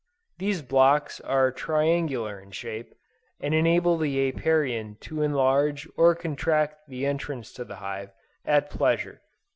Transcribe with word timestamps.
These 0.39 0.63
blocks 0.63 1.19
are 1.21 1.51
triangular 1.51 2.39
in 2.39 2.49
shape, 2.49 2.95
and 3.39 3.53
enable 3.53 3.97
the 3.99 4.27
Apiarian 4.31 4.97
to 5.01 5.21
enlarge 5.21 5.87
or 5.95 6.15
contract 6.15 6.87
the 6.89 7.05
entrance 7.05 7.53
to 7.53 7.63
the 7.63 7.75
hive, 7.75 8.09
at 8.43 8.71
pleasure. 8.71 9.21